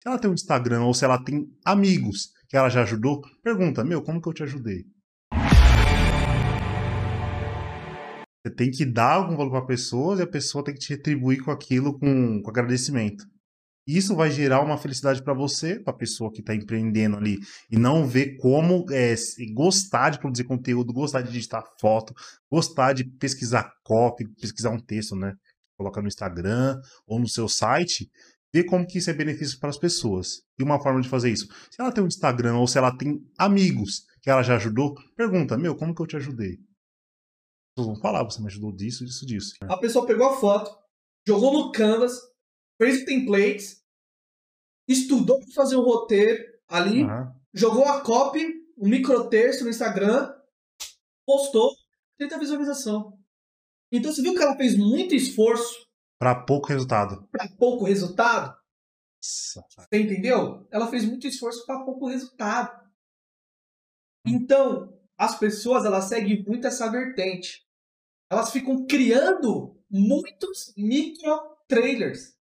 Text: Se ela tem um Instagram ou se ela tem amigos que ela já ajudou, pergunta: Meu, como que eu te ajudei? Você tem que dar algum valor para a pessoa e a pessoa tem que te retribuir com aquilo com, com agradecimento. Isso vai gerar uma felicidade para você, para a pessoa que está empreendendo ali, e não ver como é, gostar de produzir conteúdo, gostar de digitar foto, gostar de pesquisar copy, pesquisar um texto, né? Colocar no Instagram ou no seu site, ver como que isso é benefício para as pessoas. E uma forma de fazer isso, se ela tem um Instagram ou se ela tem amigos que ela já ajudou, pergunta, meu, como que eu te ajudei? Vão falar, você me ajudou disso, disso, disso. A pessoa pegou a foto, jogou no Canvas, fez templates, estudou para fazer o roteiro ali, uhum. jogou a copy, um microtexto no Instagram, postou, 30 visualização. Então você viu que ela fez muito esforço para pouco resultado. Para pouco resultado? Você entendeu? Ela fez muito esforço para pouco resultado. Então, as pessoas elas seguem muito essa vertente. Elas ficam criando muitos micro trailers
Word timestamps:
Se 0.00 0.08
ela 0.08 0.18
tem 0.18 0.30
um 0.30 0.34
Instagram 0.34 0.82
ou 0.82 0.94
se 0.94 1.04
ela 1.04 1.22
tem 1.22 1.50
amigos 1.64 2.32
que 2.48 2.56
ela 2.56 2.68
já 2.68 2.82
ajudou, 2.82 3.20
pergunta: 3.42 3.82
Meu, 3.82 4.00
como 4.00 4.22
que 4.22 4.28
eu 4.28 4.32
te 4.32 4.44
ajudei? 4.44 4.84
Você 8.46 8.54
tem 8.54 8.70
que 8.70 8.84
dar 8.84 9.14
algum 9.14 9.36
valor 9.36 9.50
para 9.50 9.58
a 9.58 9.66
pessoa 9.66 10.16
e 10.16 10.22
a 10.22 10.26
pessoa 10.26 10.62
tem 10.62 10.72
que 10.72 10.80
te 10.80 10.90
retribuir 10.90 11.42
com 11.42 11.50
aquilo 11.50 11.98
com, 11.98 12.40
com 12.40 12.50
agradecimento. 12.50 13.24
Isso 13.84 14.14
vai 14.14 14.30
gerar 14.30 14.60
uma 14.60 14.78
felicidade 14.78 15.22
para 15.22 15.34
você, 15.34 15.80
para 15.80 15.92
a 15.92 15.96
pessoa 15.96 16.30
que 16.30 16.40
está 16.40 16.54
empreendendo 16.54 17.16
ali, 17.16 17.38
e 17.70 17.76
não 17.76 18.06
ver 18.06 18.36
como 18.36 18.84
é, 18.92 19.14
gostar 19.52 20.10
de 20.10 20.20
produzir 20.20 20.44
conteúdo, 20.44 20.92
gostar 20.92 21.22
de 21.22 21.32
digitar 21.32 21.64
foto, 21.80 22.14
gostar 22.52 22.92
de 22.92 23.02
pesquisar 23.04 23.72
copy, 23.82 24.28
pesquisar 24.40 24.70
um 24.70 24.78
texto, 24.78 25.16
né? 25.16 25.34
Colocar 25.76 26.02
no 26.02 26.08
Instagram 26.08 26.78
ou 27.06 27.18
no 27.18 27.26
seu 27.26 27.48
site, 27.48 28.08
ver 28.52 28.64
como 28.64 28.86
que 28.86 28.98
isso 28.98 29.10
é 29.10 29.12
benefício 29.12 29.58
para 29.58 29.68
as 29.68 29.78
pessoas. 29.78 30.42
E 30.58 30.62
uma 30.62 30.80
forma 30.80 31.00
de 31.00 31.08
fazer 31.08 31.30
isso, 31.30 31.46
se 31.70 31.80
ela 31.80 31.92
tem 31.92 32.02
um 32.02 32.08
Instagram 32.08 32.56
ou 32.56 32.66
se 32.66 32.78
ela 32.78 32.96
tem 32.96 33.20
amigos 33.38 34.06
que 34.22 34.30
ela 34.30 34.42
já 34.42 34.56
ajudou, 34.56 34.94
pergunta, 35.16 35.56
meu, 35.56 35.76
como 35.76 35.94
que 35.94 36.02
eu 36.02 36.06
te 36.06 36.16
ajudei? 36.16 36.58
Vão 37.76 37.94
falar, 37.96 38.24
você 38.24 38.40
me 38.40 38.48
ajudou 38.48 38.72
disso, 38.72 39.04
disso, 39.04 39.24
disso. 39.24 39.54
A 39.62 39.76
pessoa 39.76 40.04
pegou 40.04 40.28
a 40.28 40.36
foto, 40.36 40.76
jogou 41.26 41.52
no 41.52 41.70
Canvas, 41.70 42.18
fez 42.76 43.04
templates, 43.04 43.82
estudou 44.88 45.38
para 45.38 45.54
fazer 45.54 45.76
o 45.76 45.82
roteiro 45.82 46.42
ali, 46.66 47.04
uhum. 47.04 47.32
jogou 47.54 47.84
a 47.84 48.00
copy, 48.00 48.44
um 48.76 48.88
microtexto 48.88 49.62
no 49.62 49.70
Instagram, 49.70 50.34
postou, 51.24 51.70
30 52.18 52.38
visualização. 52.38 53.16
Então 53.92 54.12
você 54.12 54.22
viu 54.22 54.34
que 54.34 54.42
ela 54.42 54.56
fez 54.56 54.76
muito 54.76 55.14
esforço 55.14 55.87
para 56.18 56.34
pouco 56.34 56.68
resultado. 56.68 57.28
Para 57.30 57.48
pouco 57.56 57.84
resultado? 57.84 58.56
Você 59.20 59.62
entendeu? 59.92 60.66
Ela 60.70 60.88
fez 60.88 61.04
muito 61.04 61.26
esforço 61.26 61.64
para 61.66 61.84
pouco 61.84 62.06
resultado. 62.08 62.88
Então, 64.26 64.96
as 65.16 65.38
pessoas 65.38 65.84
elas 65.84 66.04
seguem 66.04 66.44
muito 66.44 66.66
essa 66.66 66.90
vertente. 66.90 67.66
Elas 68.30 68.50
ficam 68.50 68.86
criando 68.86 69.82
muitos 69.90 70.72
micro 70.76 71.56
trailers 71.66 72.37